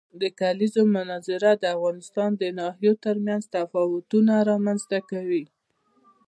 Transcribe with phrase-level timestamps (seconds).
[0.21, 5.43] د کلیزو منظره د افغانستان د ناحیو ترمنځ تفاوتونه رامنځ ته کوي.